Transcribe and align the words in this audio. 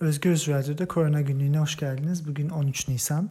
Özgürüz 0.00 0.48
Radyo'da 0.48 0.88
Korona 0.88 1.20
Günlüğü'ne 1.20 1.58
hoş 1.58 1.76
geldiniz. 1.76 2.28
Bugün 2.28 2.48
13 2.48 2.88
Nisan. 2.88 3.30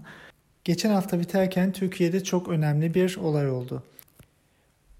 Geçen 0.63 0.89
hafta 0.89 1.19
biterken 1.19 1.71
Türkiye'de 1.71 2.23
çok 2.23 2.47
önemli 2.47 2.93
bir 2.93 3.17
olay 3.17 3.49
oldu. 3.49 3.83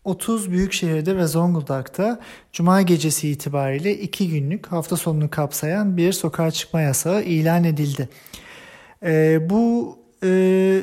30 0.04 0.52
büyük 0.52 0.74
şehirde 0.74 1.18
ve 1.18 1.28
Zonguldak'ta 1.28 2.20
Cuma 2.54 2.82
gecesi 2.82 3.30
itibariyle 3.30 3.98
2 3.98 4.30
günlük 4.30 4.68
hafta 4.68 4.98
sonunu 4.98 5.30
kapsayan 5.30 5.98
bir 5.98 6.12
sokağa 6.12 6.52
çıkma 6.52 6.82
yasağı 6.82 7.24
ilan 7.24 7.64
edildi. 7.64 8.10
Ee, 9.04 9.50
bu 9.50 9.98
e, 10.24 10.82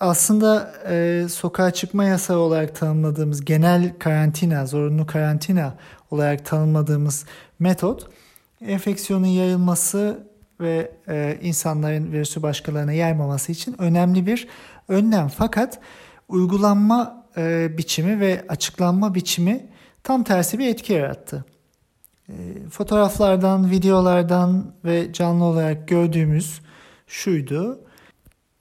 aslında 0.00 0.74
e, 0.88 1.26
sokağa 1.28 1.70
çıkma 1.70 2.04
yasağı 2.04 2.38
olarak 2.38 2.76
tanımladığımız 2.76 3.44
genel 3.44 3.98
karantina, 3.98 4.66
zorunlu 4.66 5.06
karantina 5.06 5.74
olarak 6.10 6.46
tanımladığımız 6.46 7.24
metot 7.58 8.08
enfeksiyonun 8.66 9.26
yayılması 9.26 10.28
ve 10.60 10.92
e, 11.08 11.38
insanların 11.42 12.12
virüsü 12.12 12.42
başkalarına 12.42 12.92
yaymaması 12.92 13.52
için 13.52 13.74
önemli 13.78 14.26
bir 14.26 14.48
önlem. 14.88 15.28
Fakat 15.28 15.80
uygulanma 16.28 17.24
e, 17.36 17.78
biçimi 17.78 18.20
ve 18.20 18.44
açıklanma 18.48 19.14
biçimi 19.14 19.66
tam 20.02 20.24
tersi 20.24 20.58
bir 20.58 20.68
etki 20.68 20.92
yarattı. 20.92 21.44
E, 22.28 22.34
fotoğraflardan, 22.70 23.70
videolardan 23.70 24.74
ve 24.84 25.12
canlı 25.12 25.44
olarak 25.44 25.88
gördüğümüz 25.88 26.60
şuydu. 27.06 27.80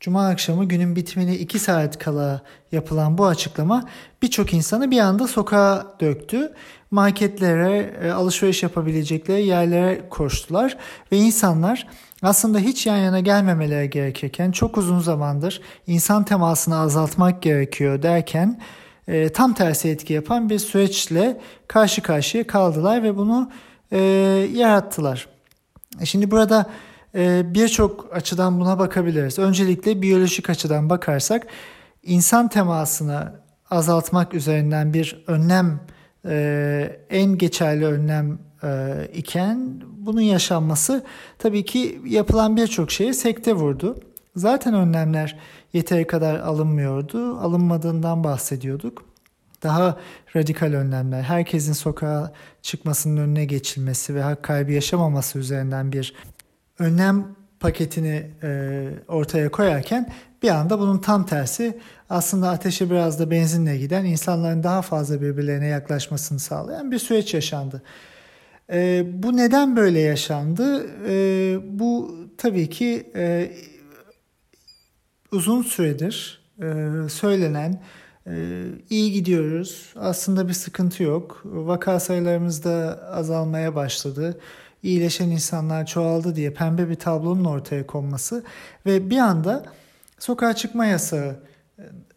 Cuma 0.04 0.28
akşamı 0.28 0.66
günün 0.66 0.96
bitimine 0.96 1.36
2 1.36 1.60
saat 1.60 2.00
kala 2.00 2.42
yapılan 2.72 3.18
bu 3.18 3.26
açıklama 3.26 3.90
birçok 4.22 4.54
insanı 4.54 4.92
bir 4.92 5.00
anda 5.00 5.28
sokağa 5.28 5.96
döktü. 6.00 6.54
Marketlere, 6.92 7.94
e, 8.04 8.12
alışveriş 8.12 8.64
yapabilecekleri 8.64 9.46
yerlere 9.46 10.10
koştular 10.10 10.78
ve 11.12 11.18
insanlar 11.18 11.88
aslında 12.22 12.60
hiç 12.60 12.86
yan 12.86 12.98
yana 12.98 13.20
gelmemeleri 13.20 13.90
gerekirken 13.90 14.52
çok 14.52 14.78
uzun 14.78 15.00
zamandır 15.00 15.62
insan 15.88 16.24
temasını 16.24 16.78
azaltmak 16.78 17.42
gerekiyor 17.42 18.04
derken 18.04 18.62
e, 19.08 19.30
tam 19.30 19.54
tersi 19.54 19.90
etki 19.90 20.14
yapan 20.14 20.50
bir 20.50 20.60
süreçle 20.60 21.42
karşı 21.68 22.02
karşıya 22.02 22.48
kaldılar 22.48 23.04
ve 23.04 23.18
bunu 23.18 23.52
e, 23.92 24.00
yarattılar. 24.54 25.28
E, 26.02 26.06
şimdi 26.06 26.32
burada 26.32 26.70
birçok 27.54 28.16
açıdan 28.16 28.60
buna 28.60 28.80
bakabiliriz. 28.80 29.40
Öncelikle 29.40 30.02
biyolojik 30.02 30.50
açıdan 30.50 30.90
bakarsak 30.90 31.48
insan 32.04 32.48
temasını 32.48 33.34
azaltmak 33.70 34.34
üzerinden 34.34 34.94
bir 34.94 35.24
önlem 35.28 35.80
e, 36.26 37.00
en 37.10 37.38
geçerli 37.38 37.86
önlem 37.86 38.40
e, 38.64 38.94
iken 39.14 39.82
bunun 39.98 40.22
yaşanması 40.22 41.04
tabii 41.40 41.66
ki 41.66 42.02
yapılan 42.06 42.58
birçok 42.58 42.92
şeye 42.92 43.14
sekte 43.14 43.54
vurdu. 43.54 43.96
Zaten 44.36 44.74
önlemler 44.74 45.40
yeteri 45.74 46.08
kadar 46.08 46.40
alınmıyordu. 46.40 47.38
Alınmadığından 47.38 48.24
bahsediyorduk. 48.24 49.06
Daha 49.64 49.98
radikal 50.36 50.74
önlemler, 50.74 51.22
herkesin 51.22 51.74
sokağa 51.74 52.34
çıkmasının 52.62 53.18
önüne 53.18 53.46
geçilmesi 53.46 54.16
ve 54.16 54.22
hak 54.22 54.44
kaybı 54.44 54.72
yaşamaması 54.72 55.40
üzerinden 55.40 55.92
bir 55.92 56.14
önlem 56.80 57.36
paketini 57.60 58.32
e, 58.44 58.90
ortaya 59.08 59.52
koyarken 59.52 60.10
bir 60.44 60.50
anda 60.50 60.80
bunun 60.80 60.98
tam 60.98 61.26
tersi 61.26 61.80
aslında 62.10 62.50
ateşe 62.50 62.90
biraz 62.90 63.20
da 63.20 63.32
benzinle 63.32 63.78
giden 63.78 64.06
insanların 64.06 64.64
daha 64.64 64.82
fazla 64.82 65.22
birbirlerine 65.22 65.68
yaklaşmasını 65.68 66.40
sağlayan 66.40 66.92
bir 66.92 67.00
süreç 67.00 67.34
yaşandı. 67.34 67.84
E, 68.72 69.04
bu 69.24 69.38
neden 69.38 69.76
böyle 69.76 70.00
yaşandı? 70.00 70.88
E, 71.08 71.58
bu 71.80 72.16
tabii 72.38 72.70
ki 72.70 73.12
e, 73.16 73.52
uzun 75.32 75.62
süredir 75.62 76.42
e, 76.62 76.90
söylenen 77.10 77.82
e, 78.28 78.64
iyi 78.90 79.12
gidiyoruz 79.12 79.94
aslında 79.96 80.48
bir 80.48 80.54
sıkıntı 80.54 81.04
yok 81.04 81.42
vaka 81.44 82.00
sayılarımız 82.00 82.64
da 82.64 83.00
azalmaya 83.12 83.76
başladı 83.76 84.40
iyileşen 84.84 85.30
insanlar 85.30 85.86
çoğaldı 85.86 86.36
diye 86.36 86.54
pembe 86.54 86.90
bir 86.90 86.96
tablonun 86.96 87.46
ortaya 87.46 87.88
konması 87.88 88.44
ve 88.86 89.10
bir 89.10 89.18
anda 89.18 89.66
sokağa 90.20 90.54
çıkma 90.54 90.86
yasağı 90.86 91.40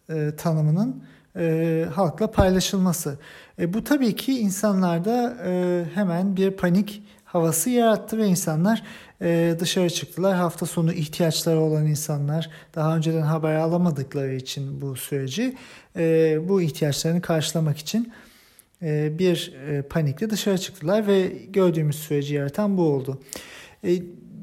e, 0.09 0.31
tanımının 0.37 1.03
e, 1.35 1.85
halkla 1.93 2.31
paylaşılması. 2.31 3.19
E, 3.59 3.73
bu 3.73 3.83
tabii 3.83 4.15
ki 4.15 4.39
insanlarda 4.39 5.37
e, 5.45 5.83
hemen 5.93 6.37
bir 6.37 6.51
panik 6.51 7.03
havası 7.25 7.69
yarattı 7.69 8.17
ve 8.17 8.27
insanlar 8.27 8.83
e, 9.21 9.55
dışarı 9.59 9.89
çıktılar. 9.89 10.35
Hafta 10.35 10.65
sonu 10.65 10.93
ihtiyaçları 10.93 11.59
olan 11.59 11.85
insanlar 11.85 12.49
daha 12.75 12.95
önceden 12.97 13.21
haber 13.21 13.55
alamadıkları 13.55 14.33
için 14.33 14.81
bu 14.81 14.95
süreci 14.95 15.57
e, 15.95 16.37
bu 16.49 16.61
ihtiyaçlarını 16.61 17.21
karşılamak 17.21 17.77
için 17.77 18.03
e, 18.05 18.26
bir 18.81 19.53
e, 19.67 19.81
panikle 19.81 20.29
dışarı 20.29 20.57
çıktılar 20.57 21.07
ve 21.07 21.27
gördüğümüz 21.49 21.95
süreci 21.95 22.33
yaratan 22.33 22.77
bu 22.77 22.81
oldu. 22.81 23.21
E, 23.83 23.89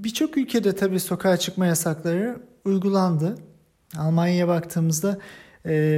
birçok 0.04 0.36
ülkede 0.36 0.74
tabii 0.76 1.00
sokağa 1.00 1.36
çıkma 1.36 1.66
yasakları 1.66 2.36
uygulandı. 2.64 3.34
Almanya'ya 3.98 4.48
baktığımızda 4.48 5.18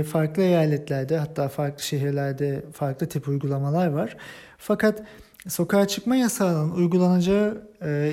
farklı 0.07 0.43
eyaletlerde 0.43 1.19
hatta 1.19 1.49
farklı 1.49 1.83
şehirlerde 1.83 2.65
farklı 2.73 3.09
tip 3.09 3.29
uygulamalar 3.29 3.87
var. 3.87 4.17
Fakat 4.59 5.03
sokağa 5.49 5.89
çıkma 5.89 6.17
yasağının 6.17 6.71
uygulanacağı 6.71 7.63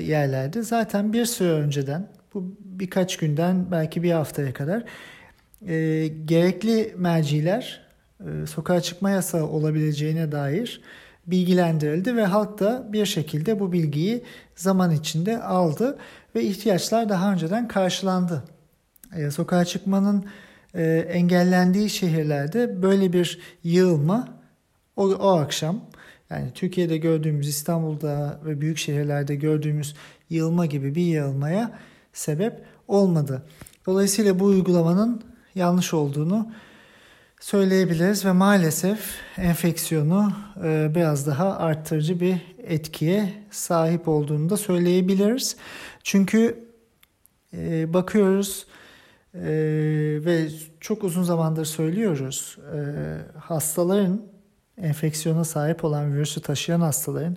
yerlerde 0.02 0.62
zaten 0.62 1.12
bir 1.12 1.24
süre 1.24 1.50
önceden 1.50 2.08
bu 2.34 2.56
birkaç 2.60 3.16
günden 3.16 3.70
belki 3.70 4.02
bir 4.02 4.12
haftaya 4.12 4.52
kadar 4.52 4.84
gerekli 6.26 6.94
merciler 6.96 7.80
e, 7.80 7.83
sokağa 8.46 8.80
çıkma 8.80 9.10
yasağı 9.10 9.46
olabileceğine 9.46 10.32
dair 10.32 10.80
bilgilendirildi 11.26 12.16
ve 12.16 12.24
halk 12.24 12.60
da 12.60 12.88
bir 12.92 13.06
şekilde 13.06 13.60
bu 13.60 13.72
bilgiyi 13.72 14.24
zaman 14.56 14.90
içinde 14.90 15.42
aldı 15.42 15.98
ve 16.34 16.42
ihtiyaçlar 16.42 17.08
daha 17.08 17.32
önceden 17.32 17.68
karşılandı. 17.68 18.44
E, 19.16 19.30
sokağa 19.30 19.64
çıkmanın 19.64 20.24
e, 20.74 20.84
engellendiği 21.08 21.90
şehirlerde 21.90 22.82
böyle 22.82 23.12
bir 23.12 23.40
yığılma 23.64 24.28
o, 24.96 25.08
o 25.08 25.36
akşam 25.36 25.80
yani 26.30 26.50
Türkiye'de 26.54 26.98
gördüğümüz 26.98 27.48
İstanbul'da 27.48 28.40
ve 28.44 28.60
büyük 28.60 28.78
şehirlerde 28.78 29.34
gördüğümüz 29.34 29.94
yığılma 30.30 30.66
gibi 30.66 30.94
bir 30.94 31.02
yığılmaya 31.02 31.78
sebep 32.12 32.64
olmadı. 32.88 33.42
Dolayısıyla 33.86 34.40
bu 34.40 34.44
uygulamanın 34.44 35.22
yanlış 35.54 35.94
olduğunu 35.94 36.52
söyleyebiliriz 37.44 38.24
ve 38.24 38.32
maalesef 38.32 38.98
enfeksiyonu 39.36 40.32
e, 40.64 40.92
biraz 40.94 41.26
daha 41.26 41.56
arttırıcı 41.56 42.20
bir 42.20 42.36
etkiye 42.58 43.32
sahip 43.50 44.08
olduğunu 44.08 44.50
da 44.50 44.56
söyleyebiliriz. 44.56 45.56
Çünkü 46.02 46.64
e, 47.56 47.94
bakıyoruz 47.94 48.66
e, 49.34 49.42
ve 50.24 50.48
çok 50.80 51.04
uzun 51.04 51.22
zamandır 51.22 51.64
söylüyoruz 51.64 52.58
hastaların 53.38 54.22
enfeksiyona 54.78 55.44
sahip 55.44 55.84
olan 55.84 56.14
virüsü 56.14 56.40
taşıyan 56.40 56.80
hastaların 56.80 57.36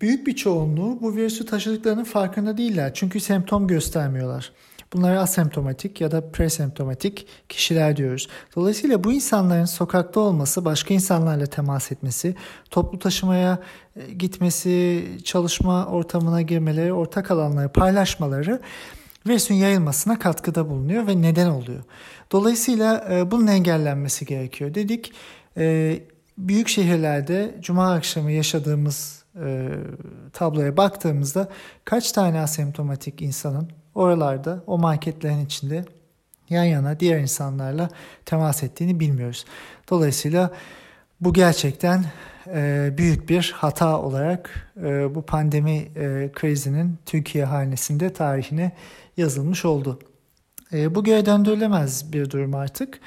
büyük 0.00 0.26
bir 0.26 0.36
çoğunluğu 0.36 0.98
bu 1.02 1.16
virüsü 1.16 1.46
taşıdıklarının 1.46 2.04
farkında 2.04 2.56
değiller. 2.56 2.90
Çünkü 2.94 3.20
semptom 3.20 3.66
göstermiyorlar. 3.66 4.52
Bunlara 4.92 5.20
asemptomatik 5.20 6.00
ya 6.00 6.10
da 6.10 6.30
presemptomatik 6.30 7.26
kişiler 7.48 7.96
diyoruz. 7.96 8.28
Dolayısıyla 8.56 9.04
bu 9.04 9.12
insanların 9.12 9.64
sokakta 9.64 10.20
olması, 10.20 10.64
başka 10.64 10.94
insanlarla 10.94 11.46
temas 11.46 11.92
etmesi, 11.92 12.34
toplu 12.70 12.98
taşımaya 12.98 13.58
e, 13.96 14.12
gitmesi, 14.12 15.04
çalışma 15.24 15.86
ortamına 15.86 16.42
girmeleri, 16.42 16.92
ortak 16.92 17.30
alanları 17.30 17.68
paylaşmaları 17.68 18.60
virüsün 19.26 19.54
yayılmasına 19.54 20.18
katkıda 20.18 20.68
bulunuyor 20.70 21.06
ve 21.06 21.22
neden 21.22 21.48
oluyor. 21.48 21.82
Dolayısıyla 22.32 23.08
e, 23.10 23.30
bunun 23.30 23.46
engellenmesi 23.46 24.26
gerekiyor 24.26 24.74
dedik. 24.74 25.12
E, 25.56 25.98
büyük 26.38 26.68
şehirlerde 26.68 27.54
cuma 27.60 27.92
akşamı 27.92 28.32
yaşadığımız 28.32 29.18
tabloya 30.32 30.76
baktığımızda 30.76 31.48
kaç 31.84 32.12
tane 32.12 32.40
asemptomatik 32.40 33.22
insanın 33.22 33.68
oralarda 33.98 34.62
o 34.66 34.78
marketlerin 34.78 35.46
içinde 35.46 35.84
yan 36.50 36.64
yana 36.64 37.00
diğer 37.00 37.18
insanlarla 37.18 37.88
temas 38.26 38.62
ettiğini 38.62 39.00
bilmiyoruz. 39.00 39.44
Dolayısıyla 39.90 40.50
bu 41.20 41.32
gerçekten 41.32 42.04
e, 42.46 42.90
büyük 42.98 43.28
bir 43.28 43.54
hata 43.56 44.00
olarak 44.00 44.70
e, 44.82 45.14
bu 45.14 45.22
pandemi 45.22 45.76
e, 45.76 46.30
krizinin 46.32 46.98
Türkiye 47.06 47.44
hanesinde 47.44 48.12
tarihine 48.12 48.72
yazılmış 49.16 49.64
oldu. 49.64 49.98
E, 50.72 50.94
bu 50.94 51.04
geri 51.04 51.26
döndürülemez 51.26 52.12
bir 52.12 52.30
durum 52.30 52.54
artık. 52.54 53.00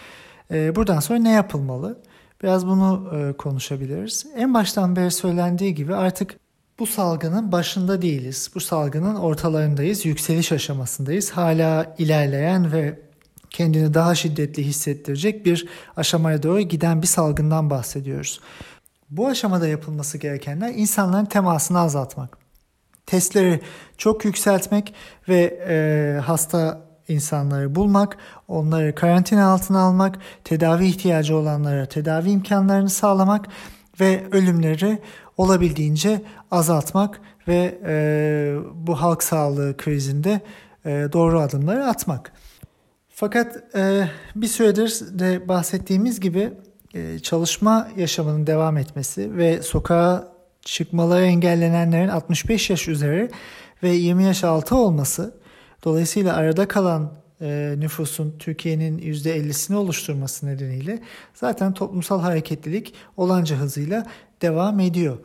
E, 0.51 0.75
buradan 0.75 0.99
sonra 0.99 1.19
ne 1.19 1.31
yapılmalı? 1.31 1.99
Biraz 2.43 2.67
bunu 2.67 3.11
e, 3.15 3.33
konuşabiliriz. 3.37 4.25
En 4.35 4.53
baştan 4.53 4.95
beri 4.95 5.11
söylendiği 5.11 5.75
gibi 5.75 5.95
artık 5.95 6.40
bu 6.81 6.87
salgının 6.87 7.51
başında 7.51 8.01
değiliz. 8.01 8.51
Bu 8.55 8.59
salgının 8.59 9.15
ortalarındayız, 9.15 10.05
yükseliş 10.05 10.51
aşamasındayız. 10.51 11.31
Hala 11.31 11.95
ilerleyen 11.97 12.71
ve 12.71 12.99
kendini 13.49 13.93
daha 13.93 14.15
şiddetli 14.15 14.63
hissettirecek 14.63 15.45
bir 15.45 15.67
aşamaya 15.97 16.43
doğru 16.43 16.61
giden 16.61 17.01
bir 17.01 17.07
salgından 17.07 17.69
bahsediyoruz. 17.69 18.39
Bu 19.09 19.27
aşamada 19.27 19.67
yapılması 19.67 20.17
gerekenler 20.17 20.73
insanların 20.75 21.25
temasını 21.25 21.79
azaltmak. 21.79 22.37
Testleri 23.05 23.61
çok 23.97 24.25
yükseltmek 24.25 24.93
ve 25.29 25.59
e, 25.69 26.19
hasta 26.19 26.81
insanları 27.07 27.75
bulmak, 27.75 28.17
onları 28.47 28.95
karantina 28.95 29.51
altına 29.51 29.79
almak, 29.79 30.17
tedavi 30.43 30.87
ihtiyacı 30.87 31.35
olanlara 31.35 31.85
tedavi 31.85 32.29
imkanlarını 32.29 32.89
sağlamak 32.89 33.45
ve 33.99 34.23
ölümleri 34.31 34.99
olabildiğince 35.41 36.21
azaltmak 36.51 37.21
ve 37.47 37.79
e, 37.85 37.95
bu 38.73 39.01
halk 39.01 39.23
sağlığı 39.23 39.77
krizinde 39.77 40.41
e, 40.85 40.89
doğru 41.13 41.39
adımları 41.39 41.85
atmak. 41.85 42.31
Fakat 43.09 43.75
e, 43.75 44.09
bir 44.35 44.47
süredir 44.47 45.19
de 45.19 45.47
bahsettiğimiz 45.47 46.19
gibi 46.19 46.53
e, 46.93 47.19
çalışma 47.19 47.87
yaşamının 47.97 48.47
devam 48.47 48.77
etmesi 48.77 49.37
ve 49.37 49.61
sokağa 49.61 50.33
çıkmaları 50.61 51.25
engellenenlerin 51.25 52.07
65 52.07 52.69
yaş 52.69 52.87
üzeri 52.87 53.29
ve 53.83 53.89
20 53.89 54.23
yaş 54.23 54.43
altı 54.43 54.75
olması 54.75 55.35
dolayısıyla 55.83 56.35
arada 56.35 56.67
kalan 56.67 57.20
e, 57.41 57.75
nüfusun 57.77 58.35
Türkiye'nin 58.39 58.99
%50'sini 58.99 59.75
oluşturması 59.75 60.47
nedeniyle 60.47 60.99
zaten 61.33 61.73
toplumsal 61.73 62.21
hareketlilik 62.21 62.93
olanca 63.17 63.55
hızıyla 63.55 64.05
devam 64.41 64.79
ediyor. 64.79 65.17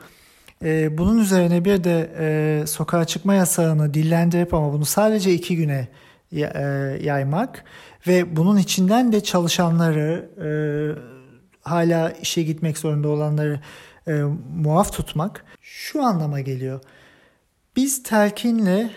E, 0.65 0.99
bunun 0.99 1.19
üzerine 1.19 1.65
bir 1.65 1.85
de 1.85 2.11
e, 2.19 2.67
sokağa 2.67 3.05
çıkma 3.05 3.35
yasağını 3.35 3.95
dillendirip 3.95 4.55
ama 4.55 4.73
bunu 4.73 4.85
sadece 4.85 5.33
iki 5.33 5.57
güne 5.57 5.89
yaymak 7.01 7.65
ve 8.07 8.37
bunun 8.37 8.57
içinden 8.57 9.13
de 9.13 9.23
çalışanları 9.23 10.31
hala 11.63 12.11
işe 12.11 12.43
gitmek 12.43 12.79
zorunda 12.79 13.09
olanları 13.09 13.61
muaf 14.57 14.93
tutmak 14.93 15.45
şu 15.61 16.03
anlama 16.03 16.41
geliyor. 16.41 16.81
Biz 17.77 18.03
telkinle 18.03 18.91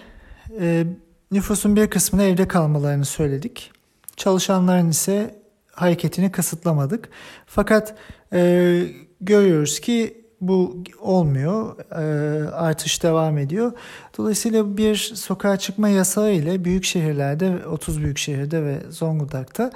nüfusun 1.32 1.76
bir 1.76 1.90
kısmını 1.90 2.24
evde 2.24 2.48
kalmalarını 2.48 3.06
söyledik. 3.06 3.72
Çalışanların 4.16 4.90
ise 4.90 5.40
hareketini 5.72 6.32
kısıtlamadık. 6.32 7.10
Fakat 7.46 7.96
e, 8.34 8.84
görüyoruz 9.22 9.80
ki 9.80 10.26
bu 10.42 10.84
olmuyor. 11.00 11.80
E, 11.92 12.50
artış 12.50 13.04
devam 13.04 13.38
ediyor. 13.38 13.72
Dolayısıyla 14.18 14.78
bir 14.78 14.96
sokağa 15.16 15.58
çıkma 15.58 15.90
yasağı 15.90 16.32
ile 16.32 16.66
büyük 16.66 16.84
şehirlerde 16.84 17.68
30 17.68 18.04
büyük 18.04 18.18
şehirde 18.18 18.64
ve 18.64 18.82
Zonguldak'ta 18.90 19.72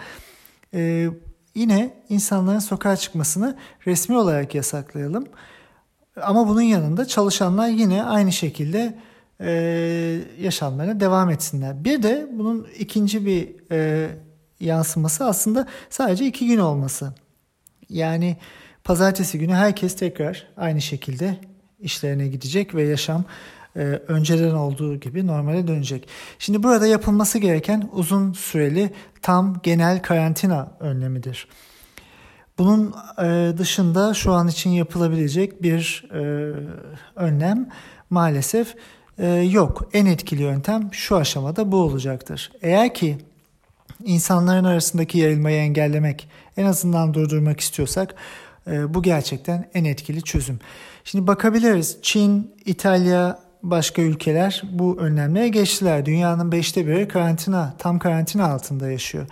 e, 0.73 1.09
yine 1.55 1.93
insanların 2.09 2.59
sokağa 2.59 2.95
çıkmasını 2.95 3.57
resmi 3.87 4.17
olarak 4.17 4.55
yasaklayalım. 4.55 5.25
Ama 6.21 6.47
bunun 6.47 6.61
yanında 6.61 7.05
çalışanlar 7.05 7.67
yine 7.67 8.03
aynı 8.03 8.31
şekilde 8.31 8.97
e, 9.43 9.51
yaşamlarına 10.41 10.99
devam 10.99 11.29
etsinler. 11.29 11.83
Bir 11.83 12.03
de 12.03 12.27
bunun 12.31 12.67
ikinci 12.79 13.25
bir 13.25 13.55
e, 13.71 14.09
yansıması 14.59 15.25
aslında 15.25 15.67
sadece 15.89 16.25
iki 16.25 16.47
gün 16.47 16.57
olması. 16.57 17.13
Yani 17.89 18.37
pazartesi 18.83 19.39
günü 19.39 19.53
herkes 19.53 19.95
tekrar 19.95 20.47
aynı 20.57 20.81
şekilde 20.81 21.37
işlerine 21.79 22.27
gidecek 22.27 22.75
ve 22.75 22.83
yaşam 22.83 23.25
e, 23.75 23.79
önceden 24.07 24.53
olduğu 24.53 24.95
gibi 24.95 25.27
normale 25.27 25.67
dönecek. 25.67 26.07
Şimdi 26.39 26.63
burada 26.63 26.87
yapılması 26.87 27.39
gereken 27.39 27.89
uzun 27.91 28.33
süreli 28.33 28.93
tam 29.21 29.59
genel 29.63 30.01
karantina 30.01 30.71
önlemidir. 30.79 31.47
Bunun 32.57 32.95
e, 33.23 33.57
dışında 33.57 34.13
şu 34.13 34.31
an 34.33 34.47
için 34.47 34.69
yapılabilecek 34.69 35.63
bir 35.63 36.05
e, 36.13 36.19
önlem 37.15 37.69
maalesef 38.09 38.75
e, 39.17 39.27
yok. 39.27 39.89
En 39.93 40.05
etkili 40.05 40.41
yöntem 40.41 40.89
şu 40.91 41.15
aşamada 41.15 41.71
bu 41.71 41.77
olacaktır. 41.77 42.51
Eğer 42.61 42.93
ki 42.93 43.17
insanların 44.03 44.63
arasındaki 44.63 45.17
yayılmayı 45.17 45.57
engellemek, 45.57 46.27
en 46.57 46.65
azından 46.65 47.13
durdurmak 47.13 47.59
istiyorsak 47.59 48.15
bu 48.67 49.03
gerçekten 49.03 49.69
en 49.73 49.85
etkili 49.85 50.21
çözüm. 50.21 50.59
Şimdi 51.03 51.27
bakabiliriz. 51.27 51.97
Çin, 52.01 52.51
İtalya, 52.65 53.39
başka 53.63 54.01
ülkeler 54.01 54.61
bu 54.71 54.97
önlemlere 54.99 55.49
geçtiler. 55.49 56.05
Dünyanın 56.05 56.51
beşte 56.51 56.87
biri 56.87 57.07
karantina, 57.07 57.73
tam 57.77 57.99
karantina 57.99 58.45
altında 58.45 58.91
yaşıyor. 58.91 59.27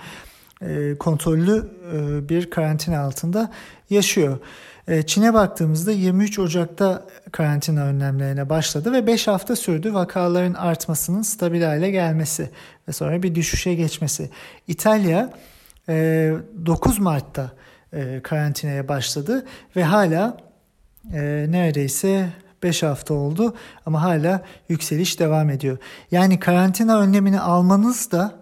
E, 0.62 0.98
kontrollü 0.98 1.69
e, 1.94 2.30
bir 2.30 2.50
karantina 2.50 3.00
altında 3.00 3.51
yaşıyor. 3.89 4.39
E, 4.88 5.04
Çin'e 5.04 5.33
baktığımızda 5.33 5.92
23 5.92 6.39
Ocak'ta 6.39 7.06
karantina 7.31 7.83
önlemlerine 7.83 8.50
başladı 8.50 8.92
ve 8.92 9.07
5 9.07 9.28
hafta 9.28 9.56
sürdü 9.56 9.94
vakaların 9.94 10.54
artmasının 10.54 11.22
stabil 11.22 11.62
hale 11.62 11.92
gelmesi 11.92 12.50
ve 12.88 12.92
sonra 12.92 13.24
bir 13.24 13.36
düşüşe 13.36 13.74
geçmesi. 13.74 14.30
İtalya 14.68 15.33
9 15.88 17.00
Mart'ta 17.00 17.51
karantinaya 18.24 18.88
başladı 18.88 19.45
ve 19.75 19.83
hala 19.83 20.38
neredeyse 21.48 22.30
5 22.63 22.83
hafta 22.83 23.13
oldu 23.13 23.56
ama 23.86 24.01
hala 24.01 24.42
yükseliş 24.69 25.19
devam 25.19 25.50
ediyor. 25.50 25.78
Yani 26.12 26.39
karantina 26.39 27.00
önlemini 27.00 27.39
almanız 27.39 28.12
da 28.12 28.36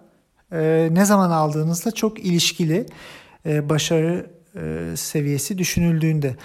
e, 0.52 0.88
ne 0.92 1.04
zaman 1.04 1.30
aldığınızla 1.30 1.90
çok 1.90 2.18
ilişkili 2.18 2.86
e, 3.46 3.68
başarı 3.68 4.30
e, 4.56 4.96
seviyesi 4.96 5.58
düşünüldüğünde. 5.58 6.36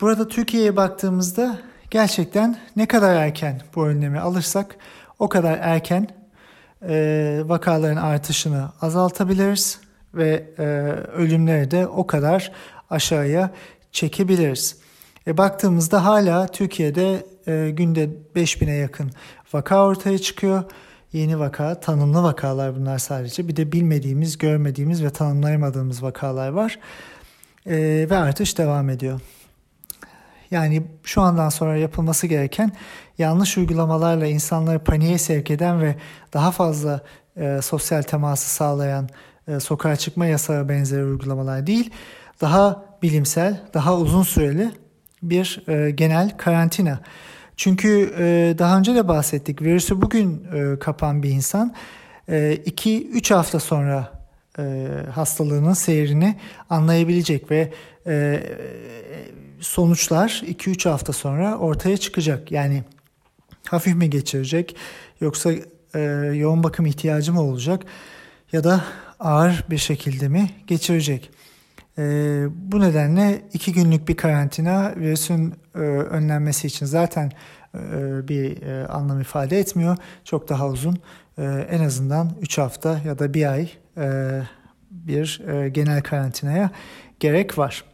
Burada 0.00 0.28
Türkiye'ye 0.28 0.76
baktığımızda 0.76 1.58
gerçekten 1.90 2.58
ne 2.76 2.86
kadar 2.86 3.14
erken 3.14 3.60
bu 3.74 3.86
önlemi 3.86 4.20
alırsak 4.20 4.76
o 5.18 5.28
kadar 5.28 5.58
erken 5.62 6.08
e, 6.88 7.42
vakaların 7.44 8.02
artışını 8.02 8.68
azaltabiliriz 8.80 9.80
ve 10.14 10.44
e, 10.58 10.62
ölümleri 11.12 11.70
de 11.70 11.86
o 11.86 12.06
kadar 12.06 12.52
aşağıya 12.90 13.50
çekebiliriz. 13.92 14.76
E, 15.26 15.36
baktığımızda 15.36 16.04
hala 16.04 16.46
Türkiye'de 16.46 17.26
e, 17.46 17.70
günde 17.70 18.08
5000'e 18.36 18.74
yakın 18.74 19.10
vaka 19.52 19.86
ortaya 19.86 20.18
çıkıyor. 20.18 20.64
Yeni 21.12 21.38
vaka, 21.38 21.80
tanımlı 21.80 22.22
vakalar 22.22 22.76
bunlar 22.76 22.98
sadece. 22.98 23.48
Bir 23.48 23.56
de 23.56 23.72
bilmediğimiz, 23.72 24.38
görmediğimiz 24.38 25.04
ve 25.04 25.10
tanımlayamadığımız 25.10 26.02
vakalar 26.02 26.48
var. 26.48 26.78
E, 27.66 28.06
ve 28.10 28.16
artış 28.16 28.58
devam 28.58 28.90
ediyor. 28.90 29.20
Yani 30.50 30.82
şu 31.02 31.20
andan 31.20 31.48
sonra 31.48 31.76
yapılması 31.76 32.26
gereken 32.26 32.72
yanlış 33.18 33.58
uygulamalarla 33.58 34.26
insanları 34.26 34.78
paniğe 34.78 35.18
sevk 35.18 35.50
eden 35.50 35.80
ve 35.80 35.96
daha 36.32 36.50
fazla 36.50 37.00
e, 37.36 37.58
sosyal 37.62 38.02
teması 38.02 38.50
sağlayan 38.50 39.08
e, 39.48 39.60
sokağa 39.60 39.96
çıkma 39.96 40.26
yasağı 40.26 40.68
benzeri 40.68 41.04
uygulamalar 41.04 41.66
değil, 41.66 41.90
daha 42.40 42.84
bilimsel, 43.02 43.60
daha 43.74 43.96
uzun 43.96 44.22
süreli 44.22 44.70
bir 45.22 45.64
e, 45.68 45.90
genel 45.90 46.36
karantina. 46.36 47.00
Çünkü 47.56 48.14
e, 48.18 48.54
daha 48.58 48.78
önce 48.78 48.94
de 48.94 49.08
bahsettik 49.08 49.62
virüsü 49.62 50.02
bugün 50.02 50.46
e, 50.54 50.78
kapan 50.78 51.22
bir 51.22 51.30
insan 51.30 51.74
2-3 52.28 53.32
e, 53.32 53.36
hafta 53.36 53.60
sonra 53.60 54.12
e, 54.58 54.88
hastalığının 55.14 55.72
seyrini 55.72 56.36
anlayabilecek 56.70 57.50
ve 57.50 57.72
e, 58.06 58.42
sonuçlar 59.60 60.42
2-3 60.46 60.88
hafta 60.88 61.12
sonra 61.12 61.58
ortaya 61.58 61.96
çıkacak. 61.96 62.52
Yani 62.52 62.84
hafif 63.68 63.94
mi 63.94 64.10
geçirecek 64.10 64.76
yoksa 65.20 65.52
e, 65.94 66.00
yoğun 66.34 66.62
bakım 66.62 66.86
ihtiyacı 66.86 67.32
mı 67.32 67.42
olacak 67.42 67.84
ya 68.52 68.64
da 68.64 68.84
ağır 69.20 69.64
bir 69.70 69.78
şekilde 69.78 70.28
mi 70.28 70.50
geçirecek? 70.66 71.30
E, 71.98 72.02
bu 72.50 72.80
nedenle 72.80 73.42
iki 73.52 73.72
günlük 73.72 74.08
bir 74.08 74.16
karantina 74.16 74.94
virüsün 74.96 75.54
e, 75.74 75.78
önlenmesi 75.78 76.66
için 76.66 76.86
zaten 76.86 77.32
e, 77.74 78.28
bir 78.28 78.62
e, 78.62 78.86
anlam 78.86 79.20
ifade 79.20 79.58
etmiyor. 79.58 79.96
Çok 80.24 80.48
daha 80.48 80.68
uzun 80.68 80.98
e, 81.38 81.42
en 81.70 81.84
azından 81.84 82.32
3 82.40 82.58
hafta 82.58 83.00
ya 83.04 83.18
da 83.18 83.34
bir 83.34 83.52
ay 83.52 83.70
e, 83.96 84.40
bir 84.90 85.42
e, 85.48 85.68
genel 85.68 86.02
karantinaya 86.02 86.70
gerek 87.20 87.58
var. 87.58 87.84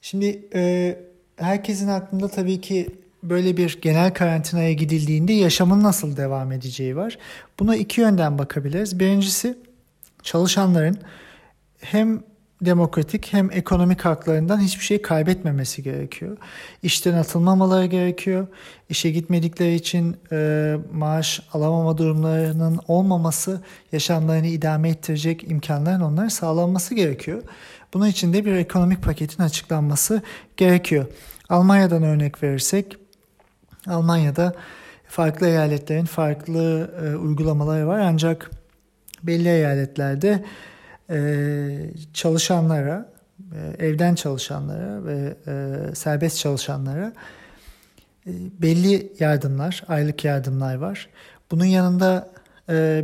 Şimdi 0.00 0.48
e, 0.54 0.96
herkesin 1.36 1.88
aklında 1.88 2.28
tabii 2.28 2.60
ki 2.60 2.88
böyle 3.22 3.56
bir 3.56 3.78
genel 3.82 4.14
karantinaya 4.14 4.72
gidildiğinde 4.72 5.32
yaşamın 5.32 5.82
nasıl 5.82 6.16
devam 6.16 6.52
edeceği 6.52 6.96
var. 6.96 7.18
Buna 7.60 7.76
iki 7.76 8.00
yönden 8.00 8.38
bakabiliriz. 8.38 9.00
Birincisi 9.00 9.58
çalışanların 10.22 10.98
hem 11.80 12.22
demokratik 12.64 13.32
hem 13.32 13.50
ekonomik 13.52 14.04
haklarından 14.04 14.60
hiçbir 14.60 14.84
şey 14.84 15.02
kaybetmemesi 15.02 15.82
gerekiyor. 15.82 16.36
İşten 16.82 17.14
atılmamaları 17.14 17.86
gerekiyor. 17.86 18.46
İşe 18.88 19.10
gitmedikleri 19.10 19.74
için 19.74 20.16
e, 20.32 20.76
maaş 20.92 21.40
alamama 21.52 21.98
durumlarının 21.98 22.80
olmaması, 22.88 23.60
yaşamlarını 23.92 24.46
idame 24.46 24.88
ettirecek 24.88 25.50
imkanların 25.50 26.00
onlara 26.00 26.30
sağlanması 26.30 26.94
gerekiyor. 26.94 27.42
Bunun 27.94 28.06
için 28.06 28.32
de 28.32 28.44
bir 28.44 28.52
ekonomik 28.52 29.02
paketin 29.02 29.42
açıklanması 29.42 30.22
gerekiyor. 30.56 31.06
Almanya'dan 31.48 32.02
örnek 32.02 32.42
verirsek, 32.42 32.96
Almanya'da 33.86 34.54
farklı 35.08 35.48
eyaletlerin 35.48 36.04
farklı 36.04 36.90
e, 37.04 37.16
uygulamaları 37.16 37.86
var 37.86 37.98
ancak 37.98 38.50
belli 39.22 39.48
eyaletlerde 39.48 40.44
e, 41.10 41.90
çalışanlara, 42.12 43.12
e, 43.52 43.86
evden 43.86 44.14
çalışanlara 44.14 45.04
ve 45.04 45.36
e, 45.46 45.94
serbest 45.94 46.38
çalışanlara 46.38 47.12
e, 48.26 48.30
belli 48.62 49.12
yardımlar, 49.20 49.84
aylık 49.88 50.24
yardımlar 50.24 50.74
var. 50.74 51.08
Bunun 51.50 51.64
yanında 51.64 52.36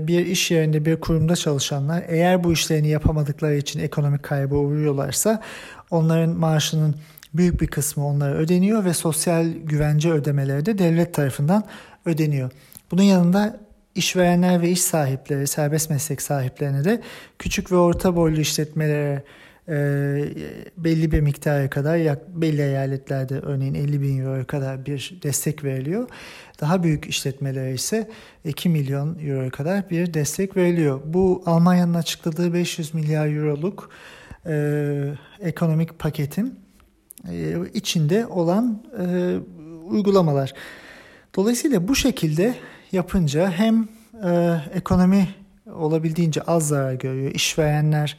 bir 0.07 0.27
iş 0.27 0.51
yerinde, 0.51 0.85
bir 0.85 1.01
kurumda 1.01 1.37
çalışanlar 1.37 2.05
eğer 2.09 2.45
bu 2.45 2.53
işlerini 2.53 2.89
yapamadıkları 2.89 3.55
için 3.55 3.81
ekonomik 3.81 4.23
kaybı 4.23 4.55
uğruyorlarsa 4.55 5.43
onların 5.91 6.31
maaşının 6.31 6.97
büyük 7.35 7.61
bir 7.61 7.67
kısmı 7.67 8.07
onlara 8.07 8.35
ödeniyor 8.35 8.85
ve 8.85 8.95
sosyal 8.95 9.47
güvence 9.47 10.13
ödemeleri 10.13 10.67
de 10.67 10.79
devlet 10.79 11.15
tarafından 11.15 11.65
ödeniyor. 12.07 12.51
Bunun 12.91 13.03
yanında 13.03 13.61
işverenler 13.95 14.63
ve 14.63 14.71
iş 14.71 14.81
sahipleri, 14.81 15.47
serbest 15.47 15.91
meslek 15.91 16.23
sahiplerine 16.23 16.85
de 16.85 17.03
küçük 17.39 17.73
ve 17.73 17.77
orta 17.77 18.17
boylu 18.17 18.41
işletmelere 18.41 19.23
e, 19.69 19.75
belli 20.77 21.13
bir 21.13 21.21
miktara 21.21 21.71
kadar 21.71 21.97
yak, 21.97 22.29
belli 22.29 22.63
eyaletlerde 22.63 23.39
örneğin 23.39 23.75
50 23.75 24.03
bin 24.03 24.21
euroya 24.21 24.45
kadar 24.45 24.87
bir 24.87 25.21
destek 25.23 25.65
veriliyor. 25.65 26.09
Daha 26.61 26.83
büyük 26.83 27.07
işletmelere 27.07 27.75
ise 27.75 28.11
2 28.45 28.69
milyon 28.69 29.19
euroya 29.19 29.51
kadar 29.51 29.91
bir 29.91 30.15
destek 30.15 30.57
veriliyor. 30.57 31.01
Bu 31.05 31.43
Almanya'nın 31.47 31.95
açıkladığı 31.95 32.55
500 32.55 32.95
milyar 32.95 33.29
euroluk 33.29 33.91
e, 34.47 35.15
ekonomik 35.41 35.99
paketin 35.99 36.59
e, 37.31 37.57
içinde 37.75 38.27
olan 38.27 38.83
e, 38.99 39.37
uygulamalar. 39.85 40.55
Dolayısıyla 41.37 41.89
bu 41.89 41.95
şekilde 41.95 42.55
yapınca 42.93 43.51
hem 43.51 43.89
e, 44.25 44.61
ekonomi 44.75 45.29
olabildiğince 45.75 46.43
az 46.43 46.69
zarar 46.69 46.93
görüyor. 46.93 47.31
İşverenler 47.31 48.17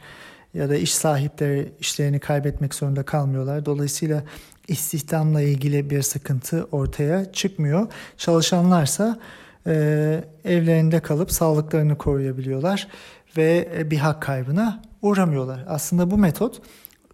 ya 0.54 0.68
da 0.68 0.76
iş 0.76 0.94
sahipleri 0.94 1.72
işlerini 1.80 2.20
kaybetmek 2.20 2.74
zorunda 2.74 3.02
kalmıyorlar. 3.02 3.66
Dolayısıyla 3.66 4.22
istihdamla 4.68 5.40
ilgili 5.40 5.90
bir 5.90 6.02
sıkıntı 6.02 6.68
ortaya 6.72 7.32
çıkmıyor. 7.32 7.86
Çalışanlarsa 8.16 9.18
e, 9.66 10.24
evlerinde 10.44 11.00
kalıp 11.00 11.32
sağlıklarını 11.32 11.98
koruyabiliyorlar 11.98 12.88
ve 13.36 13.68
bir 13.90 13.98
hak 13.98 14.22
kaybına 14.22 14.82
uğramıyorlar. 15.02 15.64
Aslında 15.68 16.10
bu 16.10 16.18
metot 16.18 16.62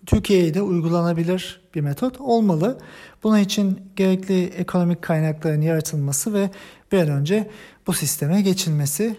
Türkiye'ye 0.06 0.54
de 0.54 0.62
uygulanabilir 0.62 1.60
bir 1.74 1.80
metot 1.80 2.20
olmalı. 2.20 2.78
Bunun 3.22 3.38
için 3.38 3.80
gerekli 3.96 4.44
ekonomik 4.44 5.02
kaynakların 5.02 5.60
yaratılması 5.60 6.34
ve 6.34 6.50
bir 6.92 6.98
an 6.98 7.08
önce 7.08 7.50
bu 7.86 7.92
sisteme 7.92 8.42
geçilmesi 8.42 9.16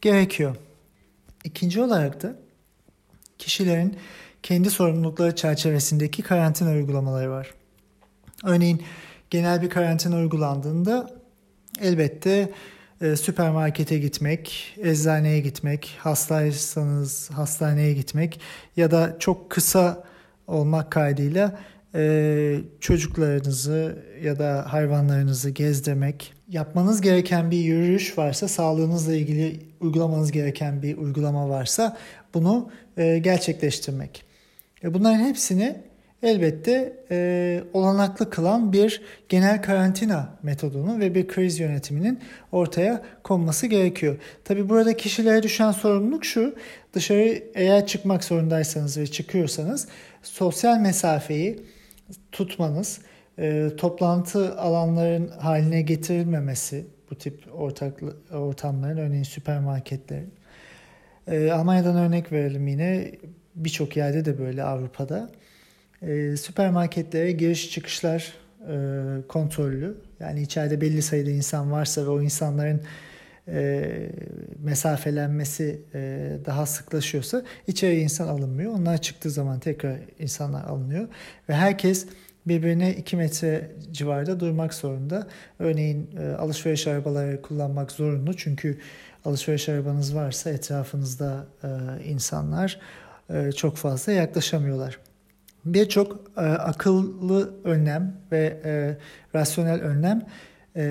gerekiyor. 0.00 0.56
İkinci 1.44 1.80
olarak 1.80 2.22
da 2.22 2.36
kişilerin 3.38 3.96
kendi 4.42 4.70
sorumlulukları 4.70 5.36
çerçevesindeki 5.36 6.22
karantina 6.22 6.70
uygulamaları 6.70 7.30
var. 7.30 7.54
Örneğin 8.44 8.82
genel 9.30 9.62
bir 9.62 9.70
karantina 9.70 10.16
uygulandığında 10.16 11.10
elbette 11.80 12.52
e, 13.00 13.16
süpermarkete 13.16 13.98
gitmek, 13.98 14.74
eczaneye 14.78 15.40
gitmek, 15.40 15.96
hastaysanız 15.98 17.30
hastaneye 17.30 17.94
gitmek 17.94 18.40
ya 18.76 18.90
da 18.90 19.16
çok 19.18 19.50
kısa 19.50 20.04
olmak 20.46 20.92
kaydıyla 20.92 21.60
e, 21.94 22.56
çocuklarınızı 22.80 23.98
ya 24.22 24.38
da 24.38 24.72
hayvanlarınızı 24.72 25.50
gezdirmek, 25.50 26.34
yapmanız 26.48 27.00
gereken 27.00 27.50
bir 27.50 27.58
yürüyüş 27.58 28.18
varsa, 28.18 28.48
sağlığınızla 28.48 29.14
ilgili 29.14 29.60
uygulamanız 29.80 30.32
gereken 30.32 30.82
bir 30.82 30.96
uygulama 30.96 31.48
varsa 31.48 31.96
bunu 32.34 32.70
e, 32.96 33.18
gerçekleştirmek. 33.18 34.24
E, 34.84 34.94
bunların 34.94 35.18
hepsini 35.18 35.76
elbette 36.22 36.96
e, 37.10 37.60
olanaklı 37.72 38.30
kılan 38.30 38.72
bir 38.72 39.02
genel 39.28 39.62
karantina 39.62 40.38
metodunun 40.42 41.00
ve 41.00 41.14
bir 41.14 41.28
kriz 41.28 41.60
yönetiminin 41.60 42.20
ortaya 42.52 43.02
konması 43.22 43.66
gerekiyor. 43.66 44.16
Tabi 44.44 44.68
burada 44.68 44.96
kişilere 44.96 45.42
düşen 45.42 45.70
sorumluluk 45.70 46.24
şu, 46.24 46.54
dışarı 46.92 47.42
eğer 47.54 47.86
çıkmak 47.86 48.24
zorundaysanız 48.24 48.98
ve 48.98 49.06
çıkıyorsanız 49.06 49.88
sosyal 50.22 50.78
mesafeyi 50.78 51.64
tutmanız, 52.32 53.00
e, 53.38 53.70
toplantı 53.76 54.58
alanların 54.58 55.28
haline 55.28 55.82
getirilmemesi 55.82 56.86
bu 57.10 57.14
tip 57.18 57.44
ortak 57.54 58.00
ortamların 58.32 58.96
örneğin 58.96 59.22
süpermarketlerin. 59.22 60.34
E, 61.26 61.50
Almanya'dan 61.50 61.96
örnek 61.96 62.32
verelim 62.32 62.68
yine 62.68 63.12
birçok 63.54 63.96
yerde 63.96 64.24
de 64.24 64.38
böyle 64.38 64.62
Avrupa'da. 64.62 65.30
E, 66.02 66.36
süpermarketlere 66.36 67.32
giriş 67.32 67.70
çıkışlar 67.70 68.32
e, 68.68 68.76
kontrollü. 69.28 69.96
Yani 70.20 70.42
içeride 70.42 70.80
belli 70.80 71.02
sayıda 71.02 71.30
insan 71.30 71.72
varsa 71.72 72.02
ve 72.02 72.08
o 72.08 72.22
insanların 72.22 72.80
e, 73.48 74.10
mesafelenmesi 74.58 75.82
e, 75.94 76.32
daha 76.46 76.66
sıklaşıyorsa 76.66 77.42
içeri 77.66 78.00
insan 78.00 78.28
alınmıyor. 78.28 78.72
Onlar 78.72 79.02
çıktığı 79.02 79.30
zaman 79.30 79.58
tekrar 79.58 79.98
insanlar 80.18 80.64
alınıyor 80.64 81.08
ve 81.48 81.54
herkes 81.54 82.06
birbirine 82.46 82.94
2 82.94 83.16
metre 83.16 83.70
civarda 83.92 84.40
durmak 84.40 84.74
zorunda. 84.74 85.26
Örneğin 85.58 86.10
e, 86.18 86.32
alışveriş 86.34 86.86
arabaları 86.86 87.42
kullanmak 87.42 87.90
zorunlu 87.90 88.36
çünkü 88.36 88.78
alışveriş 89.24 89.68
arabanız 89.68 90.14
varsa 90.14 90.50
etrafınızda 90.50 91.46
e, 91.64 91.68
insanlar 92.04 92.80
e, 93.30 93.52
çok 93.52 93.76
fazla 93.76 94.12
yaklaşamıyorlar. 94.12 94.98
Birçok 95.64 96.30
e, 96.36 96.40
akıllı 96.40 97.54
önlem 97.64 98.16
ve 98.32 98.60
e, 98.64 98.96
rasyonel 99.34 99.80
önlem 99.80 100.26
e, 100.76 100.84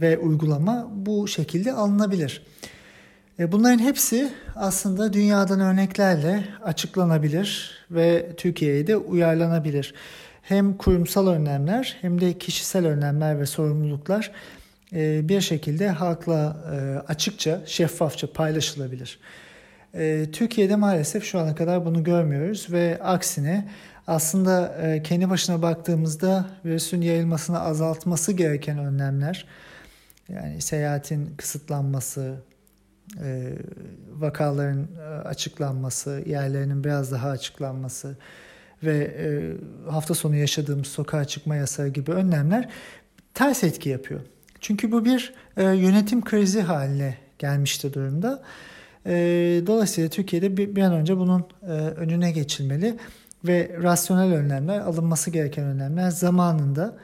ve 0.00 0.18
uygulama 0.18 0.88
bu 0.94 1.28
şekilde 1.28 1.72
alınabilir. 1.72 2.42
E, 3.38 3.52
bunların 3.52 3.78
hepsi 3.78 4.32
aslında 4.56 5.12
dünyadan 5.12 5.60
örneklerle 5.60 6.44
açıklanabilir 6.64 7.70
ve 7.90 8.32
Türkiye'ye 8.36 8.86
de 8.86 8.96
uyarlanabilir. 8.96 9.94
Hem 10.42 10.76
kurumsal 10.76 11.26
önlemler 11.26 11.96
hem 12.00 12.20
de 12.20 12.38
kişisel 12.38 12.86
önlemler 12.86 13.40
ve 13.40 13.46
sorumluluklar 13.46 14.32
e, 14.92 15.28
bir 15.28 15.40
şekilde 15.40 15.88
halkla 15.88 16.56
e, 16.72 16.98
açıkça, 17.12 17.60
şeffafça 17.66 18.32
paylaşılabilir. 18.32 19.18
Türkiye'de 20.32 20.76
maalesef 20.76 21.24
şu 21.24 21.38
ana 21.38 21.54
kadar 21.54 21.84
bunu 21.84 22.04
görmüyoruz 22.04 22.72
ve 22.72 22.98
aksine 23.02 23.68
aslında 24.10 24.76
e, 24.82 25.02
kendi 25.02 25.30
başına 25.30 25.62
baktığımızda 25.62 26.46
virüsün 26.64 27.00
yayılmasını 27.00 27.60
azaltması 27.60 28.32
gereken 28.32 28.78
önlemler 28.78 29.46
yani 30.28 30.60
seyahatin 30.60 31.34
kısıtlanması, 31.36 32.34
e, 33.22 33.52
vakaların 34.12 34.88
e, 34.98 35.02
açıklanması, 35.02 36.22
yerlerinin 36.26 36.84
biraz 36.84 37.12
daha 37.12 37.28
açıklanması 37.28 38.16
ve 38.82 39.16
hafta 39.90 40.14
sonu 40.14 40.36
yaşadığımız 40.36 40.86
sokağa 40.86 41.24
çıkma 41.24 41.56
yasağı 41.56 41.88
gibi 41.88 42.10
önlemler 42.10 42.68
ters 43.34 43.64
etki 43.64 43.88
yapıyor. 43.88 44.20
Çünkü 44.60 44.92
bu 44.92 45.04
bir 45.04 45.34
yönetim 45.56 46.24
krizi 46.24 46.60
haline 46.60 47.16
gelmişti 47.38 47.94
durumda. 47.94 48.42
Dolayısıyla 49.66 50.10
Türkiye'de 50.10 50.56
bir 50.56 50.82
an 50.82 50.92
önce 50.92 51.16
bunun 51.16 51.46
önüne 51.96 52.32
geçilmeli 52.32 52.96
ve 53.44 53.76
rasyonel 53.82 54.32
önlemler, 54.32 54.80
alınması 54.80 55.30
gereken 55.30 55.64
önlemler 55.64 56.10
zamanında 56.10 56.96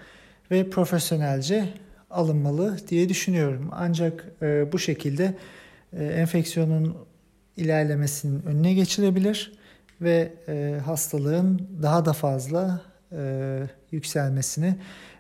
ve 0.50 0.70
profesyonelce 0.70 1.68
alınmalı 2.10 2.78
diye 2.88 3.08
düşünüyorum. 3.08 3.68
Ancak 3.72 4.24
e, 4.42 4.72
bu 4.72 4.78
şekilde 4.78 5.34
e, 5.92 6.04
enfeksiyonun 6.04 6.96
ilerlemesinin 7.56 8.42
önüne 8.42 8.74
geçilebilir 8.74 9.52
ve 10.00 10.32
e, 10.48 10.80
hastalığın 10.84 11.68
daha 11.82 12.04
da 12.04 12.12
fazla 12.12 12.80
e, 13.12 13.62
yükselmesini 13.90 14.76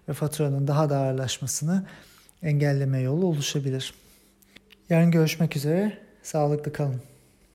ve 0.08 0.12
faturanın 0.12 0.66
daha 0.66 0.90
da 0.90 0.98
ağırlaşmasını 0.98 1.86
engelleme 2.42 3.00
yolu 3.00 3.26
oluşabilir. 3.26 3.94
Yarın 4.90 5.10
görüşmek 5.10 5.56
üzere. 5.56 5.98
Sağlıklı 6.22 6.72
kalın. 6.72 7.15